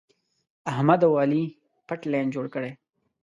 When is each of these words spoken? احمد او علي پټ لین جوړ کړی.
احمد 0.71 1.01
او 1.07 1.13
علي 1.21 1.43
پټ 1.87 1.99
لین 2.11 2.27
جوړ 2.35 2.45
کړی. 2.53 2.71